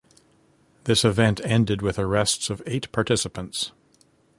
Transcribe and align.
This 0.85 1.05
event 1.05 1.39
ended 1.43 1.83
with 1.83 1.99
arrests 1.99 2.49
of 2.49 2.63
eight 2.65 2.91
participants. 2.91 3.71